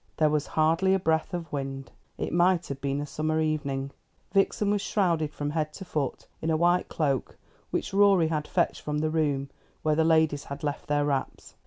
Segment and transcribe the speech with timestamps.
[0.17, 1.91] There was hardly a breath of wind.
[2.17, 3.91] It might have been a summer evening.
[4.33, 7.37] Vixen was shrouded from head to foot in a white cloak
[7.69, 9.51] which Rorie had fetched from the room
[9.83, 11.53] where the ladies had left their wraps.